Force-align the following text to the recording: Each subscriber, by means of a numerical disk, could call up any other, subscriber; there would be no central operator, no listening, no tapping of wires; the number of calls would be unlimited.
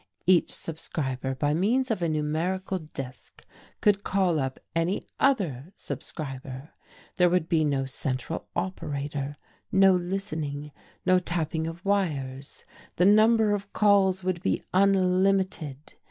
Each 0.25 0.51
subscriber, 0.51 1.35
by 1.35 1.53
means 1.53 1.91
of 1.91 2.01
a 2.01 2.09
numerical 2.09 2.79
disk, 2.79 3.45
could 3.81 4.03
call 4.03 4.39
up 4.39 4.59
any 4.75 5.05
other, 5.19 5.71
subscriber; 5.75 6.71
there 7.17 7.29
would 7.29 7.47
be 7.47 7.63
no 7.63 7.85
central 7.85 8.47
operator, 8.55 9.37
no 9.71 9.93
listening, 9.93 10.71
no 11.05 11.19
tapping 11.19 11.67
of 11.67 11.85
wires; 11.85 12.65
the 12.95 13.05
number 13.05 13.53
of 13.53 13.73
calls 13.73 14.23
would 14.23 14.41
be 14.41 14.63
unlimited. 14.73 15.93